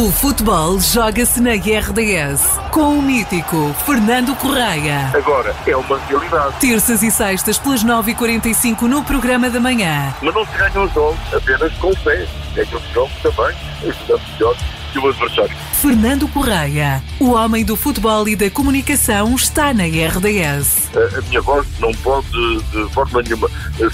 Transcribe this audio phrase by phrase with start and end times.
[0.00, 5.10] O futebol joga-se na RDS com o mítico Fernando Correia.
[5.12, 6.54] Agora é uma realidade.
[6.58, 10.14] Terças e sextas pelas 9h45 no programa da manhã.
[10.22, 12.26] Mas não se ganham os jogos apenas com fé.
[12.54, 13.54] Ganham os jogos também,
[13.86, 14.56] ajudando melhor
[14.90, 15.56] que o adversário.
[15.80, 20.90] Fernando Correia, o homem do futebol e da comunicação, está na RDS.
[20.94, 23.48] A, a minha voz não pode de forma nenhuma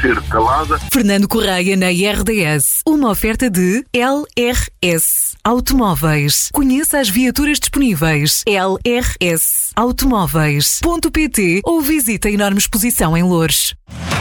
[0.00, 0.78] ser calada.
[0.92, 6.48] Fernando Correia na RDS, uma oferta de LRS Automóveis.
[6.52, 8.42] Conheça as viaturas disponíveis.
[8.46, 13.74] LRS Automóveis.pt ou visite a enorme exposição em Louros.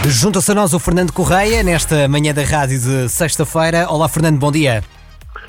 [0.05, 3.90] Junta-se a nós o Fernando Correia nesta manhã da rádio de sexta-feira.
[3.90, 4.84] Olá, Fernando, bom dia.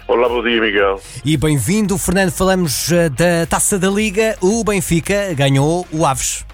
[0.09, 1.01] Olá, bom dia, Miguel.
[1.25, 2.31] E bem-vindo, Fernando.
[2.33, 4.37] Falamos uh, da taça da Liga.
[4.41, 6.47] O Benfica ganhou o Aves.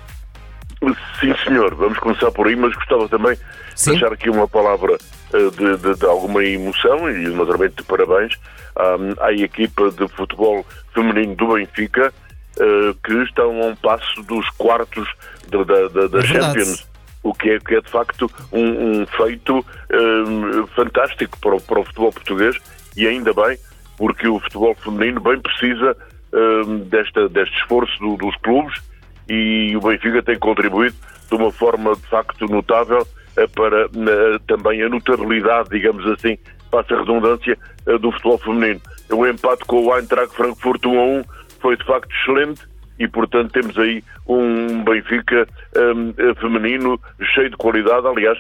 [1.20, 1.74] Sim, senhor.
[1.76, 3.36] Vamos começar por aí, mas gostava também
[3.76, 3.92] Sim.
[3.92, 4.94] de deixar aqui uma palavra
[5.32, 8.34] uh, de, de- de alguma emoção e, naturalmente, de parabéns
[8.76, 12.12] um, à equipa de futebol feminino do Benfica,
[12.58, 15.08] uh, que estão a um passo dos quartos
[15.48, 15.62] da,
[16.08, 16.22] da, É.
[16.26, 16.86] Champions.
[17.22, 21.80] O que é, que é de facto um, um feito um, fantástico para o, para
[21.80, 22.54] o futebol português
[22.96, 23.56] e ainda bem,
[23.96, 25.96] porque o futebol feminino bem precisa
[26.32, 28.80] um, desta, deste esforço do- dos clubes
[29.28, 30.96] e o Benfica tem contribuído
[31.28, 36.36] de uma forma de facto notável eh, para eh, também a notabilidade, digamos assim,
[36.70, 38.80] passa a redundância, eh, do futebol feminino.
[39.10, 41.24] O empate com o Eintracht Frankfurt 1 a 1
[41.60, 42.60] foi de facto excelente
[42.98, 47.00] e, portanto, temos aí um Benfica eh, feminino
[47.34, 48.06] cheio de qualidade.
[48.06, 48.38] Aliás,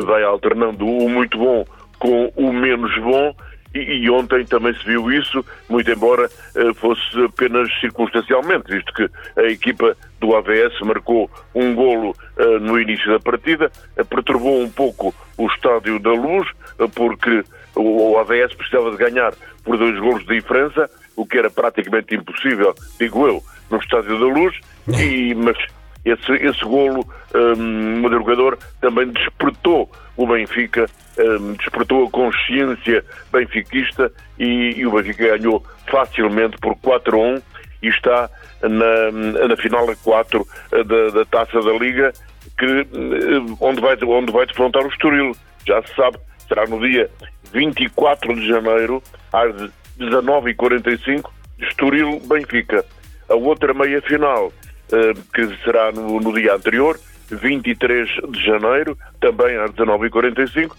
[0.00, 1.64] vai alternando o muito bom
[1.98, 3.34] com o menos bom.
[3.74, 9.08] E, e ontem também se viu isso, muito embora eh, fosse apenas circunstancialmente, visto que
[9.34, 14.68] a equipa do AVS marcou um golo eh, no início da partida, eh, perturbou um
[14.68, 16.46] pouco o estádio da luz,
[16.94, 17.42] porque
[17.74, 19.32] o, o AVS precisava de ganhar
[19.64, 24.26] por dois golos de diferença, o que era praticamente impossível, digo eu, no estádio da
[24.26, 24.54] luz,
[25.00, 25.56] e, mas
[26.04, 30.86] esse, esse golo hum, madrugador também despertou o Benfica,
[31.18, 37.42] hum, despertou a consciência benfiquista e, e o Benfica ganhou facilmente por 4 a 1
[37.82, 38.30] e está
[38.62, 42.12] na, na final a 4 da, da Taça da Liga,
[42.58, 45.32] que, hum, onde, vai, onde vai defrontar o Estoril.
[45.66, 46.18] Já se sabe,
[46.48, 47.10] será no dia
[47.52, 49.54] 24 de janeiro, às
[49.98, 52.84] 19h45, Estoril-Benfica.
[53.28, 54.52] A outra meia-final
[54.92, 56.98] eh, que será no, no dia anterior,
[57.36, 60.72] 23 de janeiro, também às 19h45,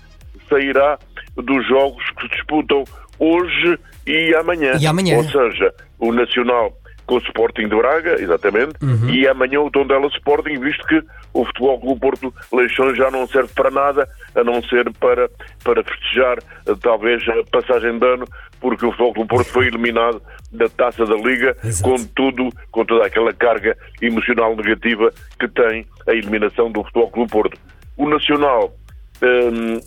[0.49, 0.97] sairá
[1.35, 2.83] dos jogos que se disputam
[3.19, 4.73] hoje e amanhã.
[4.79, 5.17] E amanhã.
[5.17, 6.73] Ou seja, o Nacional
[7.05, 8.75] com o Sporting de Braga, exatamente,
[9.11, 11.03] e amanhã o Tondela Sporting, visto que
[11.33, 15.29] o Futebol Clube Porto Leixões já não serve para nada, a não ser para,
[15.63, 18.25] para festejar eh, talvez a passagem de ano,
[18.59, 20.21] porque o Futebol Clube Porto foi eliminado
[20.51, 21.89] da Taça da Liga, Exato.
[21.89, 27.31] com tudo, com toda aquela carga emocional negativa que tem a eliminação do Futebol Clube
[27.31, 27.59] Porto.
[27.97, 28.73] O Nacional
[29.21, 29.79] hum,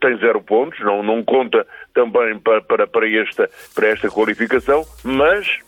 [0.00, 5.58] tem zero pontos, não, não conta também para, para, para, esta, para esta qualificação, mas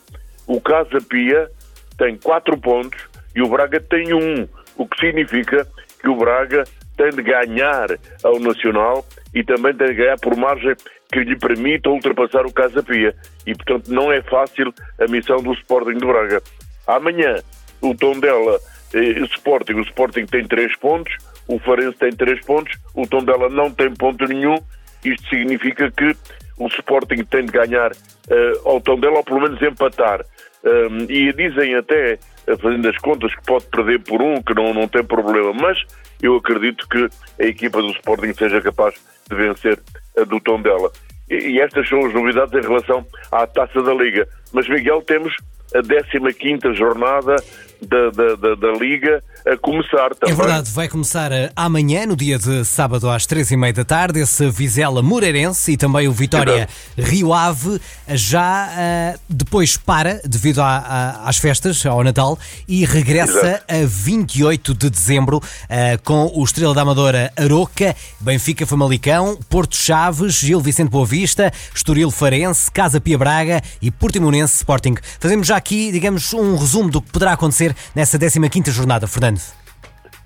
[0.51, 1.49] o Casa Pia
[1.97, 2.99] tem quatro pontos
[3.33, 5.65] e o Braga tem um, o que significa
[6.01, 6.65] que o Braga
[6.97, 7.87] tem de ganhar
[8.21, 10.75] ao Nacional e também tem de ganhar por margem
[11.11, 13.15] que lhe permita ultrapassar o Casa Pia.
[13.47, 16.41] E, portanto, não é fácil a missão do Sporting de Braga.
[16.85, 17.35] Amanhã,
[17.81, 18.59] o Tondela
[18.93, 21.15] eh, o Sporting, o Sporting tem três pontos,
[21.47, 24.57] o Farense tem três pontos, o Tondela não tem ponto nenhum.
[25.03, 26.15] Isto significa que
[26.57, 27.91] o Sporting tem de ganhar
[28.29, 30.25] eh, ao Tondela ou pelo menos empatar.
[30.63, 34.73] Um, e dizem até, eh, fazendo as contas, que pode perder por um, que não,
[34.73, 35.77] não tem problema, mas
[36.21, 38.95] eu acredito que a equipa do Sporting seja capaz
[39.27, 39.79] de vencer
[40.17, 40.91] a do Tondela.
[41.29, 44.27] E, e estas são as novidades em relação à Taça da Liga.
[44.53, 45.35] Mas, Miguel, temos
[45.73, 47.35] a 15ª jornada
[47.81, 50.33] da, da, da, da Liga a começar também.
[50.33, 53.83] É verdade, vai começar eh, amanhã, no dia de sábado às três e meia da
[53.83, 60.61] tarde, esse Vizela Moreirense e também o Vitória Rio Ave já eh, depois para, devido
[60.61, 63.63] à- à- às festas, ao Natal, e regressa Exato.
[63.67, 70.35] a 28 de dezembro eh, com o Estrela da Amadora Aroca, Benfica Famalicão, Porto Chaves,
[70.35, 74.95] Gil Vicente Boa Vista, Estoril Farense, Casa Pia Braga e Portimonense Sporting.
[75.19, 79.41] Fazemos já aqui, digamos, um resumo do que poderá acontecer nessa 15ª jornada, Fernando.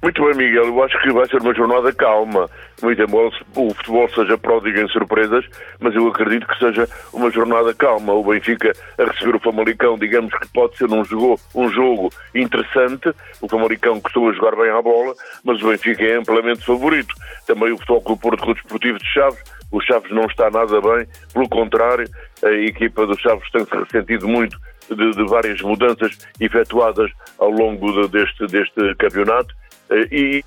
[0.06, 0.66] Muito bem, Miguel.
[0.66, 2.48] Eu acho que vai ser uma jornada calma.
[2.84, 5.44] Muito embora o futebol seja pródigo em surpresas,
[5.80, 8.14] mas eu acredito que seja uma jornada calma.
[8.14, 13.12] O Benfica a receber o Famalicão, digamos que pode ser um jogo, um jogo interessante.
[13.42, 17.16] O Famalicão costuma jogar bem à bola, mas o Benfica é amplamente favorito.
[17.48, 19.40] Também o Futebol Clube Porto Clube Desportivo de Chaves
[19.72, 22.08] o Chaves não está nada bem, pelo contrário,
[22.44, 24.60] a equipa do Chaves tem-se ressentido muito
[24.90, 29.54] de, de, várias mudanças efetuadas ao longo de, deste, deste campeonato
[29.90, 30.44] eh, e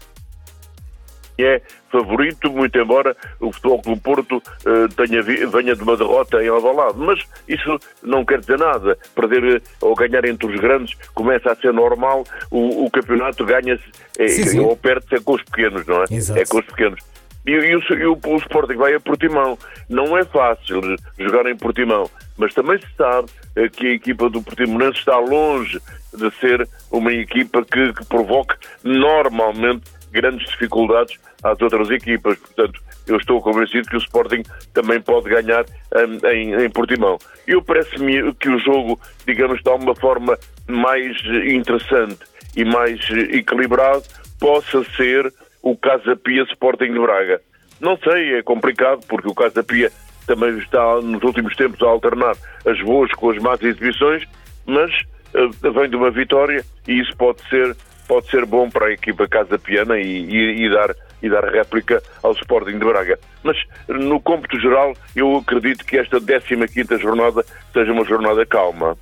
[1.39, 6.49] é favorito, muito embora o Futebol Clube Porto uh, tenha, venha de uma derrota em
[6.49, 6.99] Alvalade.
[6.99, 8.99] Mas isso não quer dizer nada.
[9.15, 12.25] Perder eh, ou ganhar entre os grandes começa a ser normal.
[12.51, 16.05] O, o campeonato ganha-se ou perde-se é com os pequenos, não é?
[16.11, 16.41] Exato.
[16.41, 17.01] É com os pequenos.
[17.49, 19.59] E, e, o, e o, Sporting vai a Portimão.
[19.89, 20.83] Não é fácil
[21.19, 23.31] jogar em Portimão, mas também se sabe
[23.71, 25.81] que a equipa do Portimonense está longe
[26.15, 28.55] de ser uma equipa que, que provoque
[28.85, 32.37] normalmente grandes dificuldades às outras equipas.
[32.37, 34.43] Portanto, eu estou convencido que o Sporting
[34.75, 37.17] também pode ganhar um, em, em Portimão.
[37.47, 41.17] Eu parece-me que o jogo, digamos, de alguma forma mais
[41.51, 42.19] interessante
[42.55, 44.03] e mais equilibrado,
[44.39, 47.41] possa ser o Casa Pia Sporting de Braga.
[47.81, 49.91] Não sei, é complicado, porque o Casa Pia
[50.27, 54.25] também está nos últimos tempos a alternar as boas com as más exibições,
[54.67, 54.91] mas
[55.35, 57.75] uh, vem de uma vitória e isso pode ser
[58.09, 62.03] pode ser bom para a equipa Casa Piana e, e, e, dar, e dar réplica
[62.23, 63.19] ao Sporting de Braga.
[63.45, 68.97] Mas, no cômputo geral, eu acredito que esta 15ª jornada seja uma jornada calma.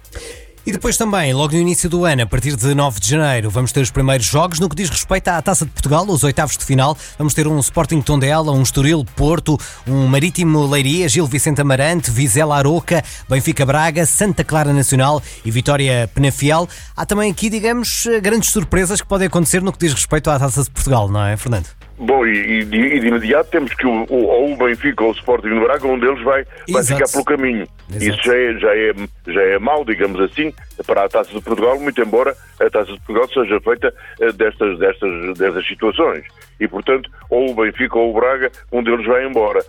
[0.67, 3.71] E depois também, logo no início do ano, a partir de 9 de janeiro, vamos
[3.71, 4.59] ter os primeiros jogos.
[4.59, 7.57] No que diz respeito à Taça de Portugal, os oitavos de final, vamos ter um
[7.61, 14.05] Sporting Tondela, um Estoril Porto, um Marítimo Leiria, Gil Vicente Amarante, Vizela Aroca, Benfica Braga,
[14.05, 16.69] Santa Clara Nacional e Vitória Penafiel.
[16.97, 20.65] Há também aqui, digamos, grandes surpresas que podem acontecer no que diz respeito à Taça
[20.65, 21.86] de Portugal, não é, Fernando?
[21.99, 25.15] Bom, e, e, de, de, imediato temos que o, o, ou o Benfica ou o
[25.15, 27.67] Sporting no Braga, um deles vai, vai ficar pelo caminho.
[27.91, 28.05] Exato.
[28.05, 28.95] Isso já é, já, é,
[29.29, 30.53] já é mau, digamos assim,
[30.87, 34.79] para a Taça de Portugal, muito embora a Taça de Portugal seja feita uh, destas,
[34.79, 36.25] destas, destas situações.
[36.61, 39.65] E, portanto, ou o Benfica ou o Braga, um deles vai embora.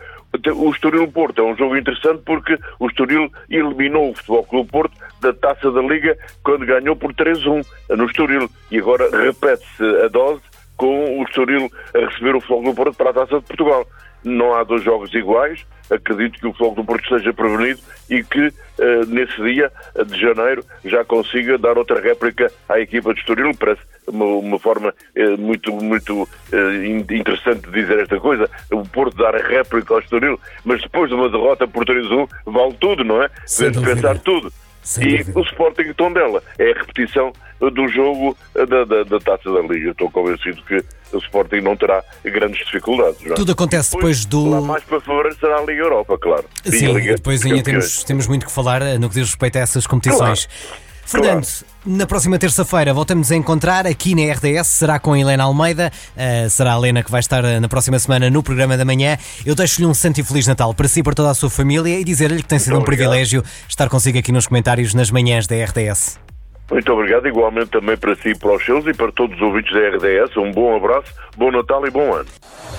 [0.54, 5.34] O Estoril-Porto é um jogo interessante porque o Estoril eliminou o Futebol Clube Porto da
[5.34, 8.50] Taça da Liga quando ganhou por 3-1 no Estoril.
[8.70, 10.42] E agora repete-se a dose
[10.78, 13.86] com o Estoril a receber o Futebol do Porto para a Taça de Portugal.
[14.24, 17.80] Não há dois jogos iguais, acredito que o Futebol do Porto esteja prevenido
[18.10, 19.72] e que uh, nesse dia
[20.06, 23.52] de janeiro já consiga dar outra réplica à equipa de Estoril.
[23.58, 28.50] Parece uma, uma forma uh, muito, muito uh, interessante de dizer esta coisa.
[28.72, 32.74] O Porto dar a réplica ao Estoril, mas depois de uma derrota por 3-1 vale
[32.80, 33.30] tudo, não é?
[33.60, 34.52] Deve pensar tudo.
[34.88, 35.38] Sem e dúvida.
[35.38, 39.92] o Sporting Tondela é a repetição do jogo da, da, da, Taça da Liga.
[39.92, 40.82] Estou convencido que
[41.12, 43.30] o Sporting não terá grandes dificuldades.
[43.30, 43.34] É?
[43.34, 44.50] Tudo acontece depois, depois do.
[44.50, 46.46] Lá mais para fora será a Liga Europa, claro.
[46.64, 49.60] Sim, Liga depois ainda temos, temos muito que falar eh, no que diz respeito a
[49.60, 50.46] essas competições.
[50.46, 50.87] Claro.
[51.08, 51.66] Fernando, claro.
[51.86, 56.50] na próxima terça-feira voltamos a encontrar aqui na RDS, será com a Helena Almeida, uh,
[56.50, 59.18] será a Helena que vai estar eh, na próxima semana no programa da manhã.
[59.46, 61.98] Eu deixo-lhe um santo e feliz Natal para si e para toda a sua família
[61.98, 63.08] e dizer-lhe que tem sido Muito um obrigado.
[63.08, 66.27] privilégio estar consigo aqui nos comentários nas manhãs da RDS.
[66.70, 69.80] Muito obrigado, igualmente também para si para os seus e para todos os ouvintes da
[69.80, 70.36] RDS.
[70.38, 72.28] Um bom abraço, bom Natal e bom ano.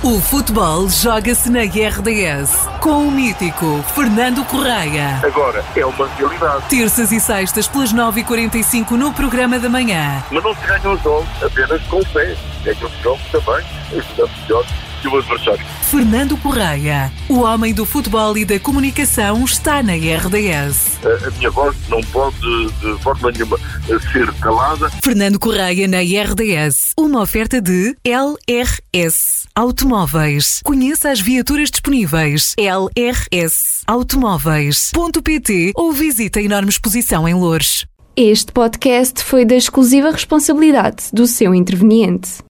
[0.02, 5.18] O futebol joga-se na RDS com o mítico Fernando Correia.
[5.24, 6.68] Agora é uma realidade.
[6.68, 10.22] Terças e sextas pelas 9h45 no programa da manhã.
[10.30, 12.36] Mas não se ganham os jogos apenas com fé.
[12.64, 13.64] Ganham os jogos também,
[13.96, 14.64] ajudando melhor
[15.00, 15.64] que o adversário.
[15.82, 20.98] Fernando Correia, o homem do futebol e da comunicação, está na RDS.
[21.04, 22.38] A, a minha voz não pode
[22.80, 23.58] de forma nenhuma
[24.12, 24.90] ser calada.
[25.02, 30.60] Fernando Correia na RDS, uma oferta de LRS Automóveis.
[30.64, 32.54] Conheça as viaturas disponíveis.
[32.56, 37.86] LRS Automóveis.pt ou visite a enorme exposição em Louros.
[38.20, 42.42] Este podcast foi da exclusiva responsabilidade do seu interveniente.